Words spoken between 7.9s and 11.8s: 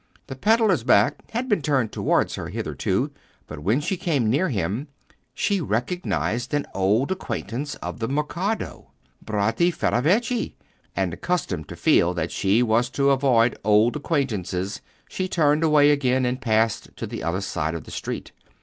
the Mercato, Bratti Ferravecchi, and, accustomed to